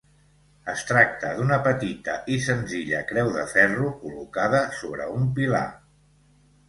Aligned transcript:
Es 0.71 0.79
tracta 0.91 1.33
d'una 1.41 1.59
petita 1.67 2.15
i 2.35 2.39
senzilla 2.45 3.03
creu 3.11 3.31
de 3.37 3.43
ferro, 3.55 3.93
col·locada 4.01 4.63
sobre 4.79 5.07
un 5.19 5.33
pilar. 5.39 5.63